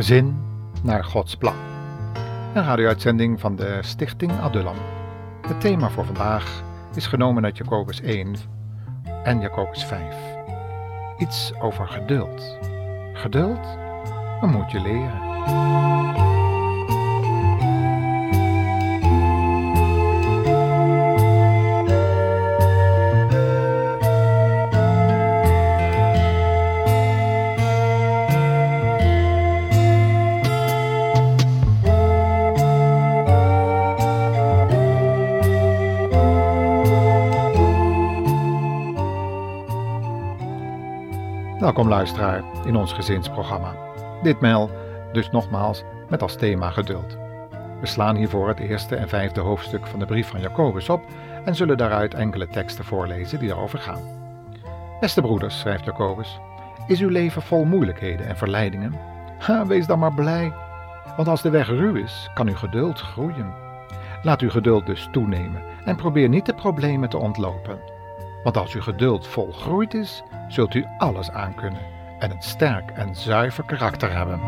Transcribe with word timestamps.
Gezin 0.00 0.36
naar 0.82 1.04
Gods 1.04 1.36
plan. 1.36 1.54
Een 2.54 2.64
radio-uitzending 2.64 3.40
van 3.40 3.56
de 3.56 3.78
Stichting 3.80 4.32
Adullam. 4.32 4.76
Het 5.46 5.60
thema 5.60 5.90
voor 5.90 6.04
vandaag 6.04 6.62
is 6.94 7.06
genomen 7.06 7.44
uit 7.44 7.56
Jacobus 7.56 8.00
1 8.00 8.34
en 9.24 9.40
Jacobus 9.40 9.84
5. 9.84 10.14
Iets 11.18 11.52
over 11.60 11.88
geduld. 11.88 12.58
Geduld? 13.12 13.78
Dat 14.40 14.50
moet 14.50 14.70
je 14.70 14.80
leren. 14.80 16.09
Welkom 41.80 41.98
luisteraar 41.98 42.42
in 42.66 42.76
ons 42.76 42.92
gezinsprogramma. 42.92 43.74
Ditmaal 44.22 44.70
dus 45.12 45.30
nogmaals 45.30 45.82
met 46.08 46.22
als 46.22 46.36
thema 46.36 46.70
geduld. 46.70 47.16
We 47.80 47.86
slaan 47.86 48.16
hiervoor 48.16 48.48
het 48.48 48.58
eerste 48.58 48.96
en 48.96 49.08
vijfde 49.08 49.40
hoofdstuk 49.40 49.86
van 49.86 49.98
de 49.98 50.06
brief 50.06 50.28
van 50.28 50.40
Jacobus 50.40 50.88
op 50.88 51.02
en 51.44 51.54
zullen 51.54 51.76
daaruit 51.76 52.14
enkele 52.14 52.46
teksten 52.46 52.84
voorlezen 52.84 53.38
die 53.38 53.48
daarover 53.48 53.78
gaan. 53.78 54.02
Beste 55.00 55.20
broeders, 55.20 55.58
schrijft 55.58 55.84
Jacobus, 55.84 56.38
is 56.86 57.00
uw 57.00 57.08
leven 57.08 57.42
vol 57.42 57.64
moeilijkheden 57.64 58.26
en 58.26 58.36
verleidingen? 58.36 58.94
Ha, 59.38 59.66
wees 59.66 59.86
dan 59.86 59.98
maar 59.98 60.14
blij, 60.14 60.52
want 61.16 61.28
als 61.28 61.42
de 61.42 61.50
weg 61.50 61.68
ruw 61.68 61.94
is, 61.94 62.30
kan 62.34 62.48
uw 62.48 62.56
geduld 62.56 63.00
groeien. 63.00 63.54
Laat 64.22 64.40
uw 64.40 64.50
geduld 64.50 64.86
dus 64.86 65.08
toenemen 65.12 65.62
en 65.84 65.96
probeer 65.96 66.28
niet 66.28 66.46
de 66.46 66.54
problemen 66.54 67.08
te 67.08 67.18
ontlopen. 67.18 67.99
Want 68.42 68.56
als 68.56 68.74
uw 68.74 68.80
geduld 68.80 69.26
volgroeid 69.26 69.94
is, 69.94 70.22
zult 70.48 70.74
u 70.74 70.86
alles 70.98 71.30
aankunnen 71.30 71.82
en 72.18 72.30
een 72.30 72.42
sterk 72.42 72.90
en 72.90 73.16
zuiver 73.16 73.64
karakter 73.64 74.12
hebben. 74.12 74.40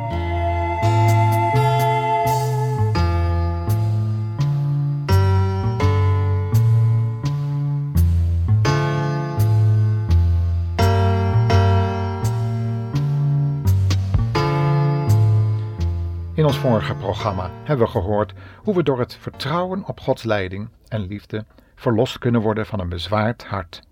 In 16.35 16.45
ons 16.45 16.59
vorige 16.59 16.95
programma 16.95 17.51
hebben 17.65 17.87
we 17.87 17.93
gehoord 17.93 18.33
hoe 18.57 18.75
we 18.75 18.83
door 18.83 18.99
het 18.99 19.15
vertrouwen 19.15 19.85
op 19.87 20.01
Gods 20.01 20.23
leiding 20.23 20.69
en 20.89 21.01
liefde 21.01 21.45
verlost 21.83 22.19
kunnen 22.19 22.41
worden 22.41 22.67
van 22.67 22.81
een 22.81 22.89
bezwaard 22.89 23.45
hart. 23.45 23.83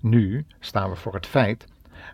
Nu 0.00 0.46
staan 0.60 0.90
we 0.90 0.96
voor 0.96 1.14
het 1.14 1.26
feit 1.26 1.66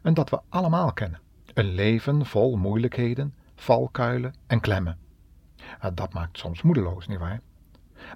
en 0.02 0.14
dat 0.14 0.30
we 0.30 0.40
allemaal 0.48 0.92
kennen: 0.92 1.20
een 1.54 1.74
leven 1.74 2.26
vol 2.26 2.56
moeilijkheden, 2.56 3.34
valkuilen 3.54 4.34
en 4.46 4.60
klemmen. 4.60 4.98
Dat 5.94 6.12
maakt 6.12 6.38
soms 6.38 6.62
moedeloos, 6.62 7.06
nietwaar? 7.06 7.40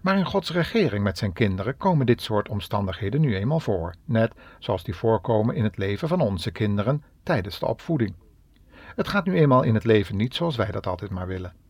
Maar 0.02 0.18
in 0.18 0.26
Gods 0.26 0.50
regering 0.50 1.04
met 1.04 1.18
zijn 1.18 1.32
kinderen 1.32 1.76
komen 1.76 2.06
dit 2.06 2.22
soort 2.22 2.48
omstandigheden 2.48 3.20
nu 3.20 3.36
eenmaal 3.36 3.60
voor, 3.60 3.94
net 4.04 4.34
zoals 4.58 4.82
die 4.82 4.94
voorkomen 4.94 5.54
in 5.54 5.64
het 5.64 5.76
leven 5.76 6.08
van 6.08 6.20
onze 6.20 6.50
kinderen 6.50 7.04
tijdens 7.22 7.58
de 7.58 7.66
opvoeding. 7.66 8.14
Het 8.74 9.08
gaat 9.08 9.24
nu 9.24 9.34
eenmaal 9.34 9.62
in 9.62 9.74
het 9.74 9.84
leven 9.84 10.16
niet 10.16 10.34
zoals 10.34 10.56
wij 10.56 10.70
dat 10.70 10.86
altijd 10.86 11.10
maar 11.10 11.26
willen. 11.26 11.61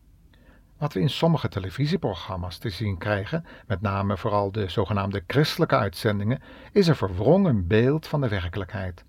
Wat 0.83 0.93
we 0.93 0.99
in 0.99 1.09
sommige 1.09 1.47
televisieprogramma's 1.47 2.57
te 2.57 2.69
zien 2.69 2.97
krijgen, 2.97 3.45
met 3.67 3.81
name 3.81 4.17
vooral 4.17 4.51
de 4.51 4.69
zogenaamde 4.69 5.23
christelijke 5.27 5.75
uitzendingen, 5.75 6.41
is 6.71 6.87
een 6.87 6.95
verwrongen 6.95 7.67
beeld 7.67 8.07
van 8.07 8.21
de 8.21 8.27
werkelijkheid. 8.27 9.05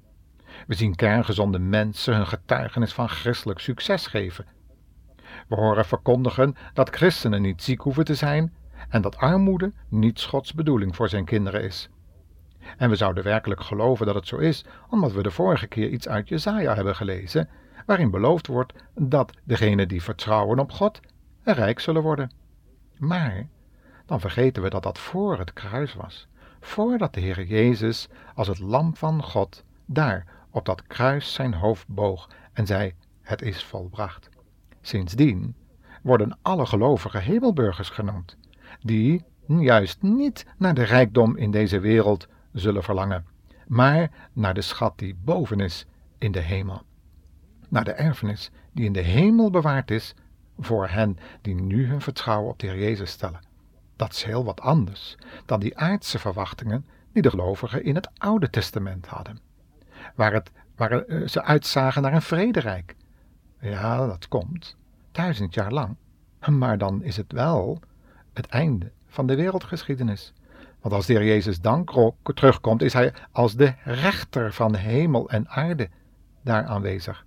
We 0.66 0.74
zien 0.74 0.94
kerngezonde 0.94 1.58
mensen 1.58 2.14
hun 2.14 2.26
getuigenis 2.26 2.92
van 2.92 3.08
christelijk 3.08 3.60
succes 3.60 4.06
geven. 4.06 4.46
We 5.48 5.54
horen 5.54 5.84
verkondigen 5.84 6.56
dat 6.74 6.90
christenen 6.90 7.42
niet 7.42 7.62
ziek 7.62 7.80
hoeven 7.80 8.04
te 8.04 8.14
zijn 8.14 8.54
en 8.88 9.02
dat 9.02 9.16
armoede 9.16 9.72
niet 9.88 10.22
Gods 10.22 10.54
bedoeling 10.54 10.96
voor 10.96 11.08
zijn 11.08 11.24
kinderen 11.24 11.62
is. 11.62 11.88
En 12.76 12.90
we 12.90 12.96
zouden 12.96 13.24
werkelijk 13.24 13.60
geloven 13.60 14.06
dat 14.06 14.14
het 14.14 14.26
zo 14.26 14.36
is, 14.36 14.64
omdat 14.90 15.12
we 15.12 15.22
de 15.22 15.30
vorige 15.30 15.66
keer 15.66 15.88
iets 15.88 16.08
uit 16.08 16.28
Jesaja 16.28 16.74
hebben 16.74 16.96
gelezen, 16.96 17.48
waarin 17.86 18.10
beloofd 18.10 18.46
wordt 18.46 18.72
dat 18.94 19.32
degenen 19.44 19.88
die 19.88 20.02
vertrouwen 20.02 20.58
op 20.58 20.72
God 20.72 21.00
rijk 21.53 21.81
zullen 21.81 22.03
worden. 22.03 22.31
Maar 22.99 23.47
dan 24.06 24.21
vergeten 24.21 24.62
we 24.62 24.71
dat 24.71 24.82
dat 24.82 24.99
voor 24.99 25.38
het 25.38 25.53
kruis 25.53 25.94
was, 25.94 26.28
voordat 26.60 27.15
de 27.15 27.21
Heer 27.21 27.44
Jezus 27.44 28.09
als 28.34 28.49
het 28.49 28.59
lam 28.59 28.97
van 28.97 29.22
God 29.22 29.65
daar 29.87 30.27
op 30.50 30.65
dat 30.65 30.87
kruis 30.87 31.32
zijn 31.32 31.55
hoofd 31.55 31.88
boog 31.88 32.31
en 32.53 32.66
zei: 32.66 32.94
Het 33.22 33.43
is 33.43 33.65
volbracht. 33.65 34.28
Sindsdien 34.81 35.55
worden 36.03 36.38
alle 36.43 36.66
gelovige 36.66 37.19
hemelburgers 37.19 37.88
genoemd, 37.88 38.37
die 38.81 39.25
juist 39.47 40.03
niet 40.03 40.47
naar 40.56 40.75
de 40.75 40.82
rijkdom 40.82 41.37
in 41.37 41.50
deze 41.50 41.81
wereld 41.81 42.28
zullen 42.53 42.82
verlangen, 42.82 43.26
maar 43.66 44.11
naar 44.32 44.55
de 44.55 44.62
schat 44.62 44.99
die 44.99 45.16
boven 45.25 45.61
is 45.61 45.87
in 46.19 46.32
de 46.32 46.41
hemel, 46.41 46.82
naar 47.69 47.84
de 47.84 47.93
erfenis 47.93 48.50
die 48.72 48.84
in 48.84 48.93
de 48.93 49.00
hemel 49.00 49.50
bewaard 49.50 49.91
is 49.91 50.15
voor 50.59 50.88
hen 50.88 51.19
die 51.41 51.54
nu 51.54 51.87
hun 51.87 52.00
vertrouwen 52.00 52.50
op 52.50 52.59
de 52.59 52.66
Heer 52.66 52.78
Jezus 52.78 53.10
stellen. 53.10 53.41
Dat 53.97 54.12
is 54.12 54.22
heel 54.22 54.44
wat 54.44 54.60
anders 54.60 55.16
dan 55.47 55.60
die 55.60 55.78
aardse 55.78 56.19
verwachtingen 56.19 56.87
die 57.12 57.22
de 57.22 57.31
gelovigen 57.31 57.84
in 57.84 57.94
het 57.94 58.09
Oude 58.19 58.50
Testament 58.50 59.06
hadden, 59.06 59.38
waar, 60.14 60.32
het, 60.32 60.50
waar 60.76 60.91
eh, 60.91 61.28
ze 61.28 61.43
uitzagen 61.43 62.03
naar 62.03 62.12
een 62.12 62.22
vrederijk. 62.22 62.97
Ja, 63.60 64.06
dat 64.06 64.28
komt, 64.28 64.76
duizend 65.12 65.54
jaar 65.54 65.72
lang, 65.72 65.97
maar 66.50 66.78
dan 66.78 67.03
is 67.03 67.16
het 67.16 67.32
wel 67.32 67.81
het 68.32 68.47
einde 68.47 68.91
van 69.06 69.26
de 69.26 69.34
wereldgeschiedenis. 69.34 70.32
Want 70.81 70.94
als 70.94 71.06
de 71.06 71.12
Heer 71.12 71.25
Jezus 71.25 71.60
dan 71.60 71.88
terugkomt, 72.22 72.82
is 72.82 72.93
Hij 72.93 73.12
als 73.32 73.54
de 73.54 73.75
rechter 73.84 74.53
van 74.53 74.75
hemel 74.75 75.31
en 75.31 75.48
aarde 75.48 75.88
daar 76.43 76.64
aanwezig. 76.64 77.25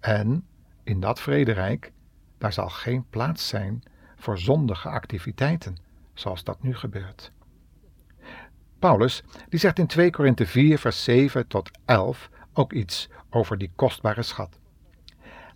En 0.00 0.44
in 0.82 1.00
dat 1.00 1.20
vrederijk 1.20 1.92
daar 2.38 2.52
zal 2.52 2.68
geen 2.68 3.04
plaats 3.10 3.48
zijn 3.48 3.82
voor 4.16 4.38
zondige 4.38 4.88
activiteiten, 4.88 5.76
zoals 6.14 6.44
dat 6.44 6.62
nu 6.62 6.74
gebeurt. 6.74 7.32
Paulus 8.78 9.22
die 9.48 9.58
zegt 9.58 9.78
in 9.78 9.86
2 9.86 10.10
Korinthe 10.10 10.46
4 10.46 10.78
vers 10.78 11.04
7 11.04 11.46
tot 11.46 11.70
11 11.84 12.30
ook 12.52 12.72
iets 12.72 13.08
over 13.30 13.58
die 13.58 13.70
kostbare 13.76 14.22
schat. 14.22 14.58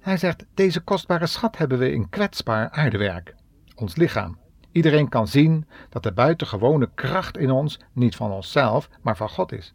Hij 0.01 0.17
zegt, 0.17 0.45
deze 0.55 0.81
kostbare 0.81 1.27
schat 1.27 1.59
hebben 1.59 1.79
we 1.79 1.93
in 1.93 2.09
kwetsbaar 2.09 2.71
aardewerk, 2.71 3.35
ons 3.75 3.97
lichaam. 3.97 4.39
Iedereen 4.73 5.09
kan 5.09 5.29
zien 5.29 5.67
dat 5.89 6.03
de 6.03 6.13
buitengewone 6.13 6.91
kracht 6.95 7.37
in 7.37 7.51
ons 7.51 7.79
niet 7.93 8.17
van 8.17 8.31
onszelf, 8.31 8.89
maar 9.03 9.17
van 9.17 9.29
God 9.29 9.53
is. 9.53 9.73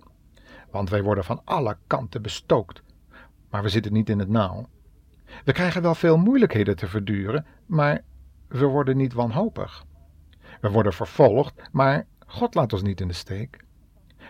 Want 0.72 0.90
wij 0.90 1.04
worden 1.04 1.24
van 1.24 1.42
alle 1.44 1.78
kanten 1.88 2.22
bestookt, 2.22 2.82
maar 3.50 3.64
we 3.64 3.70
zitten 3.70 3.94
niet 3.94 4.10
in 4.10 4.20
het 4.20 4.30
nauw. 4.30 4.68
We 5.44 5.52
krijgen 5.52 5.82
wel 5.82 5.96
veel 5.96 6.18
moeilijkheden 6.18 6.76
te 6.76 6.88
verduren, 6.88 7.46
maar 7.66 8.02
we 8.48 8.66
worden 8.66 8.98
niet 8.98 9.14
wanhopig. 9.14 9.86
We 10.62 10.70
worden 10.70 10.94
vervolgd, 10.94 11.62
maar 11.72 12.06
God 12.28 12.56
laat 12.56 12.74
ons 12.74 12.82
niet 12.82 13.02
in 13.02 13.08
de 13.08 13.14
steek. 13.14 13.66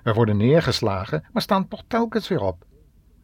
We 0.04 0.14
worden 0.14 0.38
neergeslagen, 0.38 1.24
maar 1.32 1.42
staan 1.42 1.68
toch 1.68 1.84
telkens 1.88 2.28
weer 2.28 2.42
op. 2.42 2.66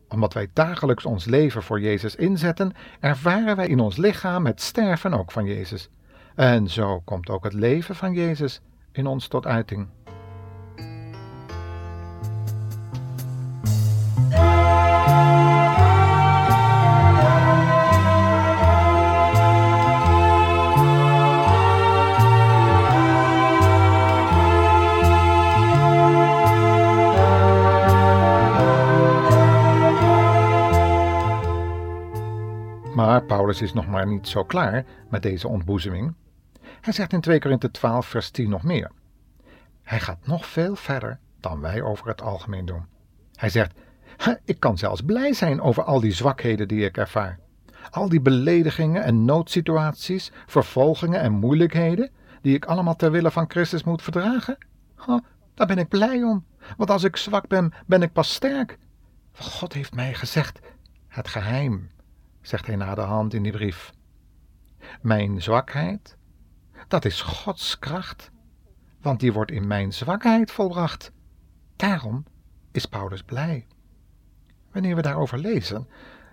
Omdat 0.07 0.33
wij 0.33 0.49
dagelijks 0.53 1.05
ons 1.05 1.25
leven 1.25 1.63
voor 1.63 1.79
Jezus 1.79 2.15
inzetten, 2.15 2.73
ervaren 2.99 3.55
wij 3.55 3.67
in 3.67 3.79
ons 3.79 3.97
lichaam 3.97 4.45
het 4.45 4.61
sterven 4.61 5.13
ook 5.13 5.31
van 5.31 5.45
Jezus. 5.45 5.89
En 6.35 6.67
zo 6.67 6.99
komt 6.99 7.29
ook 7.29 7.43
het 7.43 7.53
leven 7.53 7.95
van 7.95 8.13
Jezus 8.13 8.61
in 8.91 9.07
ons 9.07 9.27
tot 9.27 9.45
uiting. 9.45 9.87
Is 33.61 33.73
nog 33.73 33.87
maar 33.87 34.07
niet 34.07 34.27
zo 34.27 34.43
klaar 34.43 34.85
met 35.09 35.21
deze 35.21 35.47
ontboezeming. 35.47 36.13
Hij 36.81 36.93
zegt 36.93 37.13
in 37.13 37.21
2 37.21 37.39
Korinthe 37.39 37.71
12 37.71 38.05
vers 38.05 38.29
10 38.29 38.49
nog 38.49 38.63
meer. 38.63 38.91
Hij 39.83 39.99
gaat 39.99 40.27
nog 40.27 40.45
veel 40.45 40.75
verder 40.75 41.19
dan 41.39 41.59
wij 41.59 41.81
over 41.81 42.07
het 42.07 42.21
algemeen 42.21 42.65
doen. 42.65 42.85
Hij 43.35 43.49
zegt, 43.49 43.79
ik 44.45 44.59
kan 44.59 44.77
zelfs 44.77 45.01
blij 45.01 45.33
zijn 45.33 45.61
over 45.61 45.83
al 45.83 45.99
die 45.99 46.11
zwakheden 46.11 46.67
die 46.67 46.85
ik 46.85 46.97
ervaar. 46.97 47.39
Al 47.89 48.09
die 48.09 48.21
beledigingen 48.21 49.03
en 49.03 49.25
noodsituaties, 49.25 50.31
vervolgingen 50.45 51.21
en 51.21 51.31
moeilijkheden, 51.31 52.11
die 52.41 52.55
ik 52.55 52.65
allemaal 52.65 52.95
ter 52.95 53.11
wille 53.11 53.31
van 53.31 53.45
Christus 53.47 53.83
moet 53.83 54.01
verdragen? 54.01 54.57
Daar 55.53 55.67
ben 55.67 55.77
ik 55.77 55.87
blij 55.87 56.23
om, 56.23 56.45
want 56.77 56.89
als 56.89 57.03
ik 57.03 57.17
zwak 57.17 57.47
ben, 57.47 57.73
ben 57.85 58.01
ik 58.01 58.11
pas 58.11 58.33
sterk. 58.33 58.77
God 59.33 59.73
heeft 59.73 59.95
mij 59.95 60.13
gezegd, 60.13 60.59
het 61.07 61.27
geheim, 61.27 61.89
zegt 62.43 62.67
hij 62.67 62.75
na 62.75 62.95
de 62.95 63.01
hand 63.01 63.33
in 63.33 63.43
die 63.43 63.51
brief. 63.51 63.93
Mijn 65.01 65.41
zwakheid, 65.41 66.17
dat 66.87 67.05
is 67.05 67.21
Gods 67.21 67.79
kracht, 67.79 68.31
want 69.01 69.19
die 69.19 69.33
wordt 69.33 69.51
in 69.51 69.67
mijn 69.67 69.93
zwakheid 69.93 70.51
volbracht. 70.51 71.11
Daarom 71.75 72.25
is 72.71 72.85
Paulus 72.85 73.23
blij. 73.23 73.67
Wanneer 74.71 74.95
we 74.95 75.01
daarover 75.01 75.37
lezen, 75.37 75.87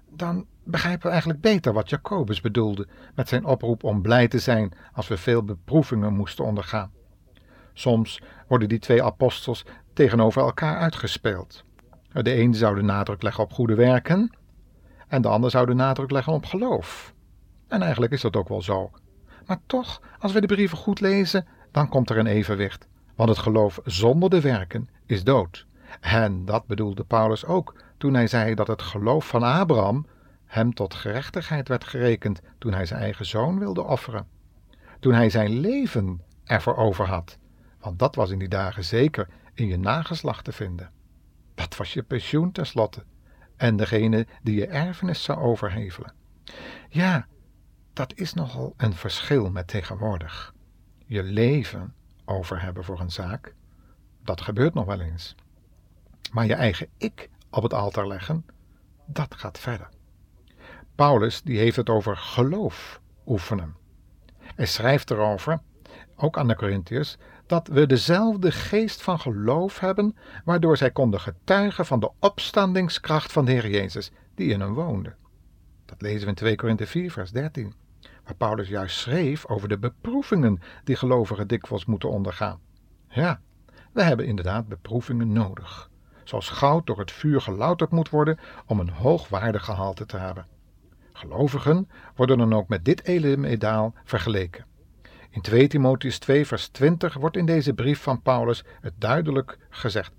dan 0.08 0.46
begrijpen 0.64 1.02
we 1.02 1.08
eigenlijk 1.08 1.40
beter 1.40 1.72
wat 1.72 1.90
Jacobus 1.90 2.40
bedoelde 2.40 2.88
met 3.14 3.28
zijn 3.28 3.44
oproep 3.44 3.84
om 3.84 4.02
blij 4.02 4.28
te 4.28 4.38
zijn 4.38 4.72
als 4.92 5.08
we 5.08 5.16
veel 5.16 5.44
beproevingen 5.44 6.12
moesten 6.12 6.44
ondergaan. 6.44 6.92
Soms 7.72 8.22
worden 8.48 8.68
die 8.68 8.78
twee 8.78 9.02
apostels 9.02 9.64
tegenover 9.92 10.42
elkaar 10.42 10.76
uitgespeeld. 10.76 11.64
De 12.12 12.36
een 12.36 12.54
zou 12.54 12.74
de 12.74 12.82
nadruk 12.82 13.22
leggen 13.22 13.44
op 13.44 13.52
goede 13.52 13.74
werken 13.74 14.38
en 15.10 15.22
de 15.22 15.28
ander 15.28 15.50
zou 15.50 15.66
de 15.66 15.74
nadruk 15.74 16.10
leggen 16.10 16.32
op 16.32 16.46
geloof. 16.46 17.14
En 17.68 17.82
eigenlijk 17.82 18.12
is 18.12 18.20
dat 18.20 18.36
ook 18.36 18.48
wel 18.48 18.62
zo. 18.62 18.90
Maar 19.46 19.60
toch, 19.66 20.00
als 20.18 20.32
we 20.32 20.40
de 20.40 20.46
brieven 20.46 20.78
goed 20.78 21.00
lezen, 21.00 21.46
dan 21.70 21.88
komt 21.88 22.10
er 22.10 22.18
een 22.18 22.26
evenwicht. 22.26 22.88
Want 23.14 23.28
het 23.28 23.38
geloof 23.38 23.80
zonder 23.84 24.30
de 24.30 24.40
werken 24.40 24.88
is 25.06 25.24
dood. 25.24 25.66
En 26.00 26.44
dat 26.44 26.66
bedoelde 26.66 27.04
Paulus 27.04 27.44
ook 27.44 27.82
toen 27.98 28.14
hij 28.14 28.26
zei 28.26 28.54
dat 28.54 28.66
het 28.66 28.82
geloof 28.82 29.26
van 29.26 29.42
Abraham 29.42 30.06
hem 30.46 30.74
tot 30.74 30.94
gerechtigheid 30.94 31.68
werd 31.68 31.84
gerekend 31.84 32.40
toen 32.58 32.72
hij 32.72 32.86
zijn 32.86 33.00
eigen 33.00 33.26
zoon 33.26 33.58
wilde 33.58 33.82
offeren. 33.82 34.26
Toen 35.00 35.12
hij 35.12 35.30
zijn 35.30 35.58
leven 35.58 36.22
ervoor 36.44 36.76
over 36.76 37.06
had. 37.06 37.38
Want 37.80 37.98
dat 37.98 38.14
was 38.14 38.30
in 38.30 38.38
die 38.38 38.48
dagen 38.48 38.84
zeker 38.84 39.28
in 39.54 39.66
je 39.66 39.78
nageslacht 39.78 40.44
te 40.44 40.52
vinden. 40.52 40.90
Dat 41.54 41.76
was 41.76 41.92
je 41.92 42.02
pensioen 42.02 42.52
tenslotte. 42.52 43.02
En 43.60 43.76
degene 43.76 44.26
die 44.42 44.54
je 44.54 44.66
erfenis 44.66 45.22
zou 45.22 45.38
overhevelen. 45.38 46.12
Ja, 46.88 47.26
dat 47.92 48.14
is 48.14 48.34
nogal 48.34 48.74
een 48.76 48.94
verschil 48.94 49.50
met 49.50 49.66
tegenwoordig. 49.66 50.54
Je 51.06 51.22
leven 51.22 51.94
over 52.24 52.62
hebben 52.62 52.84
voor 52.84 53.00
een 53.00 53.10
zaak, 53.10 53.54
dat 54.22 54.40
gebeurt 54.40 54.74
nog 54.74 54.84
wel 54.84 55.00
eens. 55.00 55.34
Maar 56.32 56.46
je 56.46 56.54
eigen 56.54 56.88
ik 56.96 57.28
op 57.50 57.62
het 57.62 57.74
altaar 57.74 58.06
leggen, 58.06 58.46
dat 59.06 59.34
gaat 59.34 59.58
verder. 59.58 59.88
Paulus 60.94 61.42
die 61.42 61.58
heeft 61.58 61.76
het 61.76 61.88
over 61.88 62.16
geloof 62.16 63.00
oefenen. 63.26 63.76
Hij 64.38 64.66
schrijft 64.66 65.10
erover, 65.10 65.60
ook 66.16 66.38
aan 66.38 66.48
de 66.48 66.56
Corinthiërs, 66.56 67.16
dat 67.50 67.66
we 67.66 67.86
dezelfde 67.86 68.52
geest 68.52 69.02
van 69.02 69.20
geloof 69.20 69.78
hebben, 69.78 70.16
waardoor 70.44 70.76
zij 70.76 70.90
konden 70.90 71.20
getuigen 71.20 71.86
van 71.86 72.00
de 72.00 72.10
opstandingskracht 72.18 73.32
van 73.32 73.44
de 73.44 73.52
Heer 73.52 73.68
Jezus, 73.68 74.10
die 74.34 74.52
in 74.52 74.60
hen 74.60 74.72
woonde. 74.72 75.14
Dat 75.84 76.02
lezen 76.02 76.20
we 76.20 76.26
in 76.26 76.34
2 76.34 76.56
Korinthe 76.56 76.86
4, 76.86 77.10
vers 77.10 77.30
13, 77.30 77.74
waar 78.24 78.34
Paulus 78.34 78.68
juist 78.68 78.98
schreef 78.98 79.46
over 79.46 79.68
de 79.68 79.78
beproevingen 79.78 80.60
die 80.84 80.96
gelovigen 80.96 81.48
dikwijls 81.48 81.84
moeten 81.84 82.10
ondergaan. 82.10 82.60
Ja, 83.08 83.40
we 83.92 84.02
hebben 84.02 84.26
inderdaad 84.26 84.68
beproevingen 84.68 85.32
nodig, 85.32 85.90
zoals 86.24 86.48
goud 86.48 86.86
door 86.86 86.98
het 86.98 87.12
vuur 87.12 87.40
gelouterd 87.40 87.90
moet 87.90 88.10
worden 88.10 88.38
om 88.66 88.80
een 88.80 88.90
hoogwaardig 88.90 89.64
gehalte 89.64 90.06
te 90.06 90.16
hebben. 90.16 90.46
Gelovigen 91.12 91.88
worden 92.14 92.38
dan 92.38 92.52
ook 92.52 92.68
met 92.68 92.84
dit 92.84 93.04
elementaal 93.04 93.94
vergeleken. 94.04 94.68
In 95.30 95.40
2 95.40 95.68
Timotheus 95.68 96.18
2 96.18 96.46
vers 96.46 96.68
20 96.68 97.14
wordt 97.14 97.36
in 97.36 97.46
deze 97.46 97.74
brief 97.74 98.02
van 98.02 98.22
Paulus 98.22 98.64
het 98.80 98.92
duidelijk 98.98 99.58
gezegd. 99.68 100.12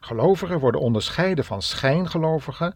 Gelovigen 0.00 0.58
worden 0.58 0.80
onderscheiden 0.80 1.44
van 1.44 1.62
schijngelovigen 1.62 2.74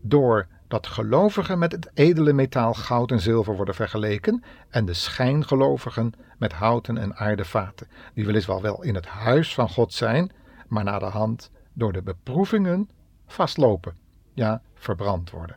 doordat 0.00 0.86
gelovigen 0.86 1.58
met 1.58 1.72
het 1.72 1.90
edele 1.94 2.32
metaal 2.32 2.74
goud 2.74 3.10
en 3.10 3.20
zilver 3.20 3.56
worden 3.56 3.74
vergeleken 3.74 4.42
en 4.68 4.84
de 4.84 4.92
schijngelovigen 4.92 6.12
met 6.38 6.52
houten 6.52 6.98
en 6.98 7.16
aardevaten, 7.16 7.88
die 8.14 8.26
weliswaar 8.26 8.60
wel 8.60 8.82
in 8.82 8.94
het 8.94 9.06
huis 9.06 9.54
van 9.54 9.68
God 9.68 9.92
zijn, 9.92 10.32
maar 10.68 10.84
na 10.84 10.98
de 10.98 11.04
hand 11.04 11.50
door 11.72 11.92
de 11.92 12.02
beproevingen 12.02 12.90
vastlopen, 13.26 13.96
ja, 14.32 14.62
verbrand 14.74 15.30
worden. 15.30 15.56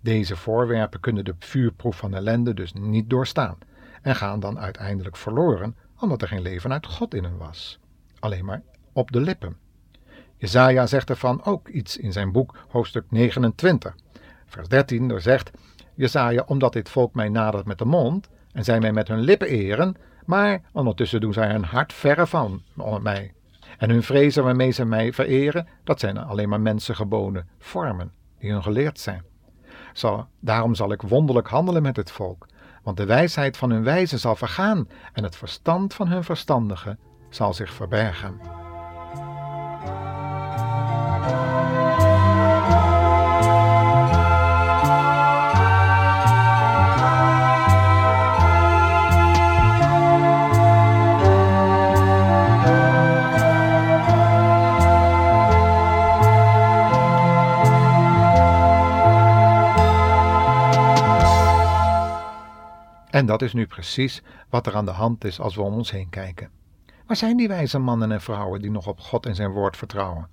Deze 0.00 0.36
voorwerpen 0.36 1.00
kunnen 1.00 1.24
de 1.24 1.34
vuurproef 1.38 1.96
van 1.96 2.14
ellende 2.14 2.54
dus 2.54 2.72
niet 2.72 3.10
doorstaan 3.10 3.58
en 4.00 4.16
gaan 4.16 4.40
dan 4.40 4.58
uiteindelijk 4.58 5.16
verloren 5.16 5.76
omdat 5.98 6.22
er 6.22 6.28
geen 6.28 6.42
leven 6.42 6.72
uit 6.72 6.86
God 6.86 7.14
in 7.14 7.24
hen 7.24 7.36
was. 7.36 7.78
Alleen 8.18 8.44
maar 8.44 8.62
op 8.92 9.12
de 9.12 9.20
lippen. 9.20 9.56
Jezaja 10.36 10.86
zegt 10.86 11.10
ervan 11.10 11.44
ook 11.44 11.68
iets 11.68 11.96
in 11.96 12.12
zijn 12.12 12.32
boek, 12.32 12.56
hoofdstuk 12.68 13.04
29. 13.10 13.94
Vers 14.46 14.68
13, 14.68 15.10
er 15.10 15.20
zegt 15.20 15.50
Jezaja, 15.94 16.44
omdat 16.46 16.72
dit 16.72 16.88
volk 16.88 17.14
mij 17.14 17.28
nadert 17.28 17.66
met 17.66 17.78
de 17.78 17.84
mond 17.84 18.28
en 18.52 18.64
zij 18.64 18.80
mij 18.80 18.92
met 18.92 19.08
hun 19.08 19.20
lippen 19.20 19.48
eren, 19.48 19.96
maar 20.24 20.60
ondertussen 20.72 21.20
doen 21.20 21.32
zij 21.32 21.50
hun 21.50 21.64
hart 21.64 21.92
verre 21.92 22.26
van 22.26 22.62
mij. 23.00 23.32
En 23.78 23.90
hun 23.90 24.02
vrezen 24.02 24.44
waarmee 24.44 24.70
ze 24.70 24.84
mij 24.84 25.12
vereren, 25.12 25.68
dat 25.84 26.00
zijn 26.00 26.18
alleen 26.18 26.48
maar 26.48 26.60
mensengeboden 26.60 27.48
vormen 27.58 28.12
die 28.38 28.50
hun 28.50 28.62
geleerd 28.62 28.98
zijn. 28.98 29.22
Daarom 30.40 30.74
zal 30.74 30.92
ik 30.92 31.02
wonderlijk 31.02 31.48
handelen 31.48 31.82
met 31.82 31.96
het 31.96 32.10
volk, 32.10 32.46
want 32.82 32.96
de 32.96 33.04
wijsheid 33.04 33.56
van 33.56 33.70
hun 33.70 33.82
wijze 33.82 34.18
zal 34.18 34.36
vergaan 34.36 34.88
en 35.12 35.22
het 35.22 35.36
verstand 35.36 35.94
van 35.94 36.08
hun 36.08 36.24
verstandigen 36.24 36.98
zal 37.30 37.54
zich 37.54 37.72
verbergen. 37.72 38.59
En 63.20 63.26
dat 63.26 63.42
is 63.42 63.52
nu 63.52 63.66
precies 63.66 64.22
wat 64.48 64.66
er 64.66 64.76
aan 64.76 64.84
de 64.84 64.90
hand 64.90 65.24
is 65.24 65.40
als 65.40 65.54
we 65.54 65.62
om 65.62 65.74
ons 65.74 65.90
heen 65.90 66.08
kijken. 66.08 66.50
Waar 67.06 67.16
zijn 67.16 67.36
die 67.36 67.48
wijze 67.48 67.78
mannen 67.78 68.12
en 68.12 68.20
vrouwen 68.20 68.60
die 68.60 68.70
nog 68.70 68.86
op 68.86 69.00
God 69.00 69.26
en 69.26 69.34
zijn 69.34 69.50
woord 69.50 69.76
vertrouwen? 69.76 70.28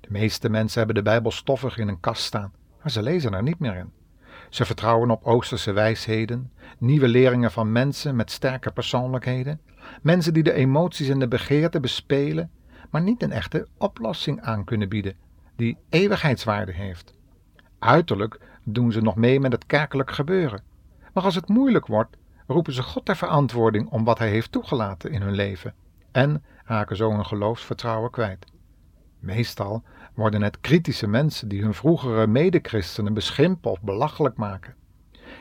De 0.00 0.08
meeste 0.10 0.48
mensen 0.48 0.78
hebben 0.78 0.96
de 0.96 1.10
Bijbel 1.10 1.30
stoffig 1.30 1.78
in 1.78 1.88
een 1.88 2.00
kast 2.00 2.22
staan, 2.22 2.52
maar 2.82 2.90
ze 2.90 3.02
lezen 3.02 3.34
er 3.34 3.42
niet 3.42 3.58
meer 3.58 3.76
in. 3.76 3.92
Ze 4.48 4.64
vertrouwen 4.64 5.10
op 5.10 5.24
oosterse 5.24 5.72
wijsheden, 5.72 6.52
nieuwe 6.78 7.08
leringen 7.08 7.52
van 7.52 7.72
mensen 7.72 8.16
met 8.16 8.30
sterke 8.30 8.70
persoonlijkheden, 8.70 9.60
mensen 10.02 10.34
die 10.34 10.42
de 10.42 10.52
emoties 10.52 11.08
en 11.08 11.18
de 11.18 11.28
begeerten 11.28 11.82
bespelen, 11.82 12.50
maar 12.90 13.02
niet 13.02 13.22
een 13.22 13.32
echte 13.32 13.68
oplossing 13.78 14.40
aan 14.40 14.64
kunnen 14.64 14.88
bieden 14.88 15.16
die 15.56 15.78
eeuwigheidswaarde 15.88 16.72
heeft. 16.72 17.14
Uiterlijk 17.78 18.40
doen 18.64 18.92
ze 18.92 19.00
nog 19.00 19.16
mee 19.16 19.40
met 19.40 19.52
het 19.52 19.66
kerkelijk 19.66 20.10
gebeuren, 20.10 20.72
maar 21.14 21.24
als 21.24 21.34
het 21.34 21.48
moeilijk 21.48 21.86
wordt, 21.86 22.16
roepen 22.46 22.72
ze 22.72 22.82
God 22.82 23.04
ter 23.04 23.16
verantwoording 23.16 23.90
om 23.90 24.04
wat 24.04 24.18
Hij 24.18 24.28
heeft 24.28 24.52
toegelaten 24.52 25.10
in 25.10 25.22
hun 25.22 25.34
leven 25.34 25.74
en 26.12 26.44
raken 26.64 26.96
zo 26.96 27.10
hun 27.10 27.26
geloofsvertrouwen 27.26 28.10
kwijt. 28.10 28.46
Meestal 29.18 29.82
worden 30.14 30.42
het 30.42 30.60
kritische 30.60 31.06
mensen 31.06 31.48
die 31.48 31.62
hun 31.62 31.74
vroegere 31.74 32.26
medechristenen 32.26 33.14
beschimpen 33.14 33.70
of 33.70 33.80
belachelijk 33.80 34.36
maken. 34.36 34.74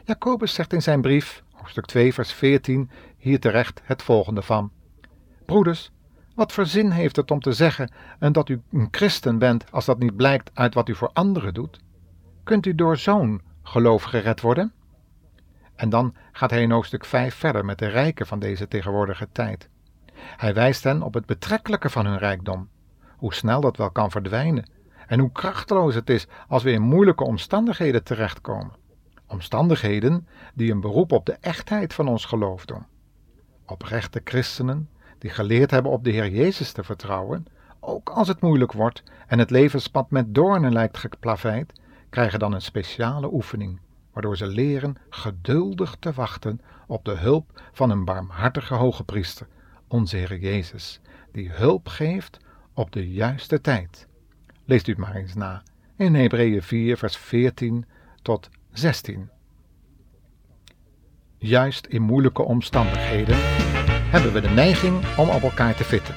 Jacobus 0.03 0.53
zegt 0.53 0.73
in 0.73 0.81
zijn 0.81 1.01
brief, 1.01 1.43
hoofdstuk 1.51 1.85
2, 1.85 2.13
vers 2.13 2.33
14, 2.33 2.89
hier 3.17 3.39
terecht 3.39 3.81
het 3.83 4.01
volgende 4.01 4.41
van: 4.41 4.71
Broeders, 5.45 5.91
wat 6.35 6.51
voor 6.51 6.65
zin 6.65 6.91
heeft 6.91 7.15
het 7.15 7.31
om 7.31 7.39
te 7.39 7.53
zeggen 7.53 7.91
en 8.19 8.31
dat 8.31 8.49
u 8.49 8.61
een 8.71 8.87
christen 8.91 9.37
bent 9.37 9.71
als 9.71 9.85
dat 9.85 9.99
niet 9.99 10.15
blijkt 10.15 10.51
uit 10.53 10.73
wat 10.73 10.89
u 10.89 10.95
voor 10.95 11.09
anderen 11.13 11.53
doet? 11.53 11.79
Kunt 12.43 12.65
u 12.65 12.75
door 12.75 12.97
zo'n 12.97 13.41
geloof 13.63 14.03
gered 14.03 14.41
worden? 14.41 14.73
En 15.75 15.89
dan 15.89 16.15
gaat 16.31 16.49
hij 16.49 16.61
in 16.61 16.71
hoofdstuk 16.71 17.05
5 17.05 17.35
verder 17.35 17.65
met 17.65 17.79
de 17.79 17.87
rijken 17.87 18.27
van 18.27 18.39
deze 18.39 18.67
tegenwoordige 18.67 19.27
tijd. 19.31 19.69
Hij 20.15 20.53
wijst 20.53 20.83
hen 20.83 21.01
op 21.01 21.13
het 21.13 21.25
betrekkelijke 21.25 21.89
van 21.89 22.05
hun 22.05 22.17
rijkdom, 22.17 22.69
hoe 23.17 23.33
snel 23.33 23.61
dat 23.61 23.77
wel 23.77 23.91
kan 23.91 24.11
verdwijnen 24.11 24.69
en 25.07 25.19
hoe 25.19 25.31
krachteloos 25.31 25.95
het 25.95 26.09
is 26.09 26.27
als 26.47 26.63
we 26.63 26.71
in 26.71 26.81
moeilijke 26.81 27.23
omstandigheden 27.23 28.03
terechtkomen. 28.03 28.71
Omstandigheden 29.27 30.27
die 30.53 30.71
een 30.71 30.81
beroep 30.81 31.11
op 31.11 31.25
de 31.25 31.37
echtheid 31.41 31.93
van 31.93 32.07
ons 32.07 32.25
geloof 32.25 32.65
doen. 32.65 32.85
Oprechte 33.65 34.21
christenen 34.23 34.89
die 35.17 35.29
geleerd 35.29 35.71
hebben 35.71 35.91
op 35.91 36.03
de 36.03 36.11
Heer 36.11 36.29
Jezus 36.29 36.71
te 36.71 36.83
vertrouwen, 36.83 37.45
ook 37.79 38.09
als 38.09 38.27
het 38.27 38.41
moeilijk 38.41 38.71
wordt 38.71 39.03
en 39.27 39.39
het 39.39 39.49
levenspad 39.49 40.11
met 40.11 40.35
doornen 40.35 40.73
lijkt 40.73 40.97
geplaveid, 40.97 41.73
krijgen 42.09 42.39
dan 42.39 42.53
een 42.53 42.61
speciale 42.61 43.33
oefening, 43.33 43.79
waardoor 44.13 44.37
ze 44.37 44.47
leren 44.47 44.95
geduldig 45.09 45.95
te 45.99 46.11
wachten 46.11 46.61
op 46.87 47.05
de 47.05 47.15
hulp 47.15 47.61
van 47.71 47.89
een 47.89 48.05
barmhartige 48.05 48.73
hoge 48.73 49.03
priester, 49.03 49.47
onze 49.87 50.17
Heer 50.17 50.39
Jezus, 50.39 50.99
die 51.31 51.49
hulp 51.51 51.87
geeft 51.87 52.37
op 52.73 52.91
de 52.91 53.11
juiste 53.11 53.61
tijd. 53.61 54.07
Leest 54.65 54.87
u 54.87 54.91
het 54.91 54.99
maar 55.01 55.15
eens 55.15 55.33
na 55.33 55.63
in 55.95 56.15
Hebreeën 56.15 56.61
4, 56.61 56.97
vers 56.97 57.17
14 57.17 57.85
tot 58.21 58.49
16. 58.71 59.29
Juist 61.37 61.85
in 61.85 62.01
moeilijke 62.01 62.41
omstandigheden 62.41 63.35
hebben 64.11 64.33
we 64.33 64.41
de 64.41 64.49
neiging 64.49 65.15
om 65.17 65.29
op 65.29 65.41
elkaar 65.41 65.75
te 65.75 65.83
vitten 65.83 66.15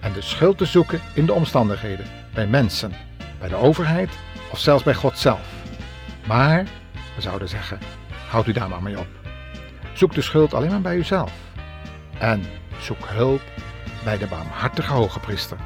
en 0.00 0.12
de 0.12 0.20
schuld 0.20 0.58
te 0.58 0.64
zoeken 0.64 1.00
in 1.14 1.26
de 1.26 1.32
omstandigheden, 1.32 2.06
bij 2.34 2.46
mensen, 2.46 2.92
bij 3.38 3.48
de 3.48 3.54
overheid 3.54 4.10
of 4.52 4.58
zelfs 4.58 4.82
bij 4.82 4.94
God 4.94 5.18
zelf. 5.18 5.64
Maar, 6.26 6.66
zouden 7.20 7.48
zeggen, 7.48 7.78
houd 8.28 8.46
u 8.46 8.52
daar 8.52 8.68
maar 8.68 8.82
mee 8.82 8.98
op. 8.98 9.06
Zoek 9.92 10.14
de 10.14 10.22
schuld 10.22 10.54
alleen 10.54 10.70
maar 10.70 10.80
bij 10.80 10.96
uzelf. 10.96 11.32
En 12.18 12.42
zoek 12.80 13.06
hulp 13.06 13.42
bij 14.04 14.18
de 14.18 14.26
barmhartige 14.26 14.92
hoge 14.92 15.20
priester. 15.20 15.56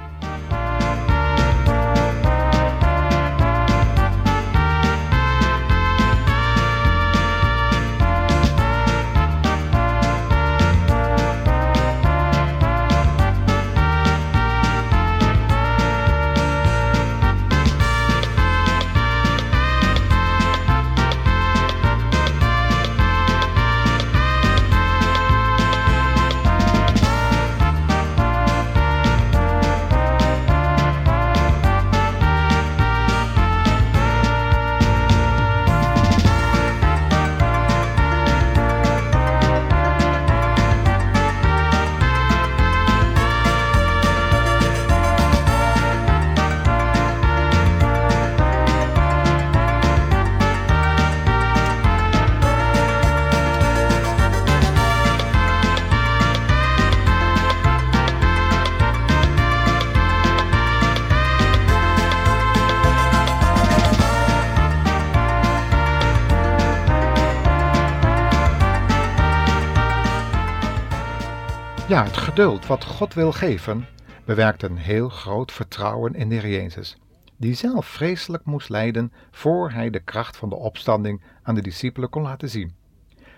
Ja, 71.89 72.05
het 72.05 72.17
geduld 72.17 72.67
wat 72.67 72.85
God 72.85 73.15
wil 73.15 73.33
geven, 73.33 73.87
bewerkt 74.25 74.63
een 74.63 74.77
heel 74.77 75.09
groot 75.09 75.53
vertrouwen 75.53 76.15
in 76.15 76.29
de 76.29 76.35
Heer 76.35 76.49
Jezus, 76.49 76.97
die 77.37 77.55
zelf 77.55 77.87
vreselijk 77.87 78.45
moest 78.45 78.69
lijden 78.69 79.13
voor 79.31 79.71
hij 79.71 79.91
de 79.91 80.01
kracht 80.01 80.37
van 80.37 80.49
de 80.49 80.55
opstanding 80.55 81.23
aan 81.43 81.55
de 81.55 81.63
discipelen 81.63 82.09
kon 82.09 82.23
laten 82.23 82.49
zien. 82.49 82.75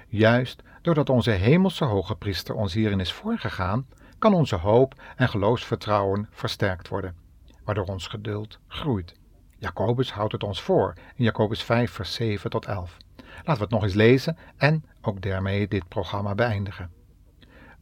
Juist 0.09 0.63
doordat 0.83 1.11
onze 1.11 1.31
hemelse 1.31 1.85
hoge 1.85 2.17
priester 2.17 2.55
ons 2.55 2.75
hierin 2.75 3.01
is 3.01 3.13
voorgegaan, 3.13 3.87
kan 4.19 4.35
onze 4.35 4.57
hoop 4.57 5.03
en 5.17 5.29
geloofsvertrouwen 5.29 6.29
versterkt 6.31 6.89
worden, 6.89 7.17
waardoor 7.65 7.87
ons 7.87 8.07
geduld 8.07 8.59
groeit. 8.69 9.15
Jacobus 9.59 10.13
houdt 10.13 10.33
het 10.33 10.43
ons 10.43 10.63
voor 10.63 10.95
in 11.15 11.25
Jacobus 11.25 11.63
5, 11.63 11.91
vers 11.91 12.15
7 12.15 12.51
tot 12.51 12.67
11. 12.67 12.97
Laten 13.17 13.55
we 13.55 13.63
het 13.63 13.71
nog 13.71 13.83
eens 13.83 13.95
lezen 13.95 14.37
en 14.57 14.85
ook 15.01 15.23
daarmee 15.23 15.69
dit 15.69 15.89
programma 15.89 16.35
beëindigen. 16.35 16.96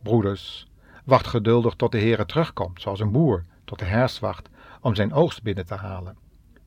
Broeders, 0.04 0.66
wacht 1.04 1.26
geduldig 1.26 1.74
tot 1.74 1.92
de 1.92 1.98
Heere 1.98 2.26
terugkomt, 2.26 2.80
zoals 2.80 3.00
een 3.00 3.12
boer 3.12 3.44
tot 3.64 3.78
de 3.78 3.84
herfst 3.84 4.18
wacht 4.18 4.48
om 4.80 4.94
zijn 4.94 5.12
oogst 5.12 5.42
binnen 5.42 5.66
te 5.66 5.74
halen. 5.74 6.16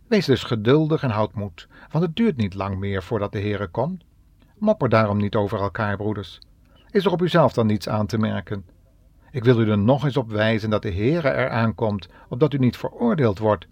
Wees 0.07 0.25
dus 0.25 0.43
geduldig 0.43 1.03
en 1.03 1.09
houd 1.09 1.33
moed, 1.33 1.67
want 1.91 2.03
het 2.03 2.15
duurt 2.15 2.37
niet 2.37 2.53
lang 2.53 2.77
meer 2.77 3.03
voordat 3.03 3.31
de 3.31 3.39
Heere 3.39 3.67
komt. 3.67 4.03
Mopper 4.57 4.89
daarom 4.89 5.17
niet 5.17 5.35
over 5.35 5.59
elkaar, 5.59 5.97
broeders. 5.97 6.39
Is 6.91 7.05
er 7.05 7.11
op 7.11 7.21
uzelf 7.21 7.53
dan 7.53 7.67
niets 7.67 7.89
aan 7.89 8.05
te 8.05 8.17
merken? 8.17 8.65
Ik 9.31 9.43
wil 9.43 9.59
u 9.59 9.69
er 9.69 9.77
nog 9.77 10.03
eens 10.03 10.17
op 10.17 10.29
wijzen 10.31 10.69
dat 10.69 10.81
de 10.81 10.93
Heere 10.93 11.29
er 11.29 11.49
aankomt, 11.49 12.09
opdat 12.29 12.53
u 12.53 12.57
niet 12.57 12.77
veroordeeld 12.77 13.39
wordt. 13.39 13.67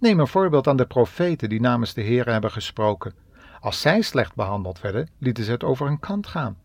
Neem 0.00 0.20
een 0.20 0.26
voorbeeld 0.26 0.66
aan 0.66 0.76
de 0.76 0.86
profeten 0.86 1.48
die 1.48 1.60
namens 1.60 1.94
de 1.94 2.02
Heere 2.02 2.30
hebben 2.30 2.50
gesproken. 2.50 3.14
Als 3.60 3.80
zij 3.80 4.00
slecht 4.00 4.34
behandeld 4.34 4.80
werden, 4.80 5.08
lieten 5.18 5.44
ze 5.44 5.50
het 5.50 5.64
over 5.64 5.86
hun 5.86 5.98
kant 5.98 6.26
gaan. 6.26 6.56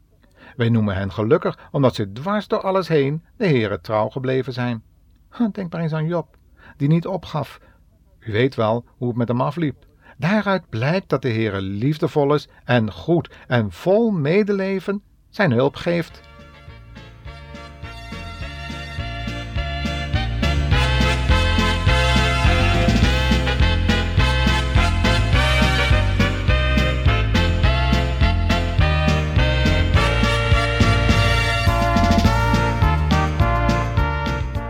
Wij 0.56 0.70
noemen 0.70 0.96
hen 0.96 1.12
gelukkig 1.12 1.70
omdat 1.72 1.96
ze 1.96 2.12
dwars 2.12 2.48
door 2.48 2.62
alles 2.62 2.88
heen 2.88 3.24
de 3.38 3.48
Heere 3.48 3.82
trouw 3.82 4.10
gebleven 4.10 4.54
zijn. 4.54 4.84
Denk 5.52 5.72
maar 5.72 5.82
eens 5.82 5.94
aan 5.94 6.08
Job, 6.08 6.38
die 6.78 6.88
niet 6.88 7.08
opgaf. 7.08 7.60
U 8.20 8.32
weet 8.32 8.56
wel 8.56 8.86
hoe 8.98 9.08
het 9.08 9.18
met 9.18 9.28
hem 9.28 9.42
afliep. 9.42 9.86
Daaruit 10.18 10.70
blijkt 10.70 11.10
dat 11.10 11.22
de 11.22 11.30
Heere 11.30 11.62
liefdevol 11.62 12.34
is 12.34 12.48
en 12.64 12.92
goed 12.92 13.36
en 13.48 13.72
vol 13.72 14.12
medeleven 14.12 15.02
zijn 15.30 15.52
hulp 15.52 15.76
geeft. 15.76 16.22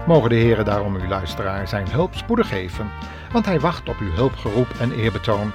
Mogen 0.08 0.30
de 0.30 0.36
Heere 0.36 0.64
daarom 0.64 0.96
uw 0.96 1.08
luisteraar 1.08 1.68
zijn 1.68 1.92
hulp 1.92 2.16
spoedig 2.16 2.48
geven, 2.48 2.90
want 3.32 3.46
hij 3.46 3.60
wacht 3.60 3.90
op 3.90 3.98
uw 4.00 4.12
hulpgeroep 4.12 4.70
en 4.80 4.92
eerbetoon. 4.92 5.52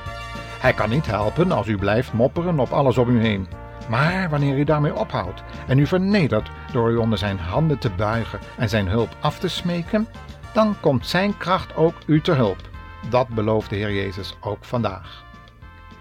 Hij 0.60 0.72
kan 0.72 0.90
niet 0.90 1.06
helpen 1.06 1.52
als 1.52 1.66
u 1.66 1.76
blijft 1.76 2.12
mopperen 2.12 2.58
op 2.58 2.70
alles 2.70 2.98
om 2.98 3.08
u 3.08 3.20
heen. 3.20 3.46
Maar 3.88 4.30
wanneer 4.30 4.58
u 4.58 4.64
daarmee 4.64 4.94
ophoudt 4.94 5.42
en 5.66 5.78
u 5.78 5.86
vernedert 5.86 6.50
door 6.72 6.90
u 6.90 6.96
onder 6.96 7.18
zijn 7.18 7.38
handen 7.38 7.78
te 7.78 7.90
buigen 7.90 8.38
en 8.56 8.68
zijn 8.68 8.88
hulp 8.88 9.16
af 9.20 9.38
te 9.38 9.48
smeken, 9.48 10.08
dan 10.52 10.76
komt 10.80 11.06
zijn 11.06 11.36
kracht 11.36 11.76
ook 11.76 11.94
u 12.06 12.20
te 12.20 12.32
hulp. 12.32 12.68
Dat 13.10 13.28
belooft 13.28 13.70
de 13.70 13.76
Heer 13.76 13.92
Jezus 13.92 14.36
ook 14.40 14.64
vandaag. 14.64 15.24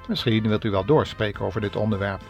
Misschien 0.08 0.48
wilt 0.48 0.64
u 0.64 0.70
wel 0.70 0.86
doorspreken 0.86 1.46
over 1.46 1.62
dit 1.62 1.76
onderwerp. 1.76 2.22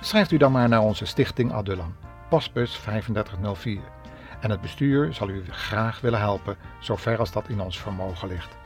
Schrijft 0.00 0.30
u 0.30 0.36
dan 0.36 0.52
maar 0.52 0.68
naar 0.68 0.80
onze 0.80 1.04
stichting 1.04 1.52
Adullam, 1.52 1.94
postbus 2.28 2.72
3504 2.72 3.80
en 4.40 4.50
het 4.50 4.60
bestuur 4.60 5.14
zal 5.14 5.28
u 5.28 5.44
graag 5.50 6.00
willen 6.00 6.18
helpen, 6.18 6.56
zover 6.78 7.18
als 7.18 7.32
dat 7.32 7.48
in 7.48 7.60
ons 7.60 7.80
vermogen 7.80 8.28
ligt. 8.28 8.56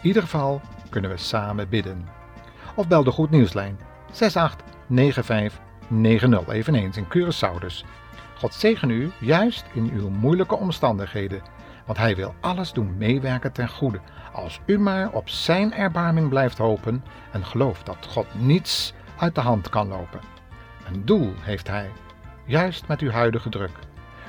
In 0.00 0.08
ieder 0.08 0.22
geval 0.22 0.60
kunnen 0.88 1.10
we 1.10 1.16
samen 1.16 1.68
bidden. 1.68 2.08
Of 2.74 2.88
bel 2.88 3.04
de 3.04 3.10
Goed 3.10 3.30
Nieuwslijn 3.30 3.78
689590, 4.12 6.54
eveneens 6.54 6.96
in 6.96 7.06
Curaçao 7.06 7.58
dus. 7.60 7.84
God 8.34 8.54
zegen 8.54 8.90
u 8.90 9.10
juist 9.20 9.64
in 9.72 9.90
uw 9.92 10.08
moeilijke 10.08 10.56
omstandigheden, 10.56 11.42
want 11.86 11.98
Hij 11.98 12.16
wil 12.16 12.34
alles 12.40 12.72
doen 12.72 12.96
meewerken 12.96 13.52
ten 13.52 13.68
goede, 13.68 14.00
als 14.32 14.60
u 14.66 14.78
maar 14.78 15.10
op 15.10 15.28
Zijn 15.28 15.74
erbarming 15.74 16.28
blijft 16.28 16.58
hopen 16.58 17.04
en 17.32 17.44
gelooft 17.44 17.86
dat 17.86 18.06
God 18.10 18.26
niets 18.34 18.94
uit 19.18 19.34
de 19.34 19.40
hand 19.40 19.68
kan 19.68 19.88
lopen. 19.88 20.20
Een 20.86 21.04
doel 21.04 21.32
heeft 21.40 21.68
Hij, 21.68 21.90
juist 22.44 22.88
met 22.88 23.00
uw 23.00 23.10
huidige 23.10 23.48
druk. 23.48 23.78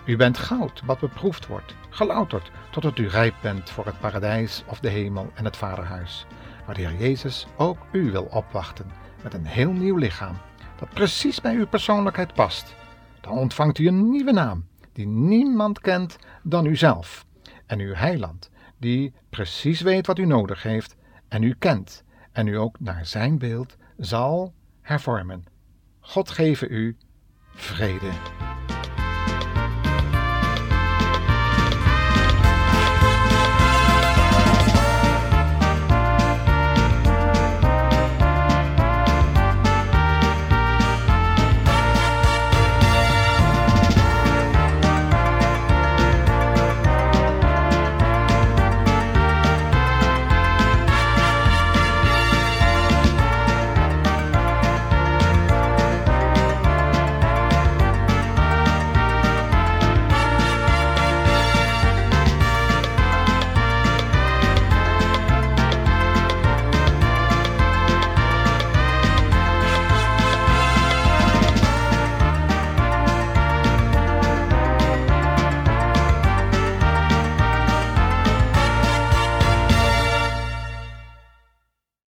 U 0.05 0.15
bent 0.15 0.37
goud 0.37 0.81
wat 0.85 0.99
beproefd 0.99 1.47
wordt, 1.47 1.75
gelouterd 1.89 2.51
totdat 2.71 2.97
u 2.97 3.07
rijp 3.07 3.35
bent 3.41 3.69
voor 3.69 3.85
het 3.85 3.99
paradijs 3.99 4.63
of 4.67 4.79
de 4.79 4.89
hemel 4.89 5.31
en 5.33 5.45
het 5.45 5.57
vaderhuis, 5.57 6.25
waar 6.65 6.75
de 6.75 6.81
Heer 6.81 6.99
Jezus 6.99 7.47
ook 7.57 7.77
u 7.91 8.11
wil 8.11 8.23
opwachten 8.23 8.91
met 9.23 9.33
een 9.33 9.45
heel 9.45 9.71
nieuw 9.71 9.95
lichaam, 9.95 10.37
dat 10.79 10.89
precies 10.89 11.41
bij 11.41 11.55
uw 11.55 11.67
persoonlijkheid 11.67 12.33
past. 12.33 12.75
Dan 13.21 13.33
ontvangt 13.33 13.77
u 13.77 13.87
een 13.87 14.09
nieuwe 14.09 14.31
naam, 14.31 14.67
die 14.93 15.07
niemand 15.07 15.79
kent 15.79 16.17
dan 16.41 16.65
uzelf, 16.65 17.25
en 17.65 17.79
uw 17.79 17.93
heiland, 17.93 18.49
die 18.77 19.13
precies 19.29 19.81
weet 19.81 20.07
wat 20.07 20.19
u 20.19 20.25
nodig 20.25 20.63
heeft 20.63 20.95
en 21.27 21.43
u 21.43 21.55
kent, 21.59 22.03
en 22.31 22.47
u 22.47 22.57
ook 22.57 22.79
naar 22.79 23.05
zijn 23.05 23.37
beeld 23.37 23.77
zal 23.97 24.53
hervormen. 24.81 25.45
God 25.99 26.29
geven 26.29 26.71
u 26.71 26.97
vrede. 27.53 28.11